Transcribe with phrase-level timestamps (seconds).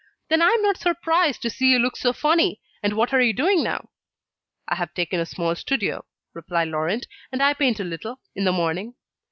[0.29, 3.33] "Then I am not surprised to see you look so funny: and what are you
[3.33, 3.89] doing now?"
[4.67, 8.51] "I have taken a small studio," replied Laurent; "and I paint a little, in the
[8.51, 8.95] morning."